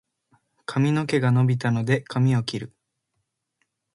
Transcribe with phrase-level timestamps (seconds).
[0.65, 2.73] 髪の毛が伸びたので、髪を切る。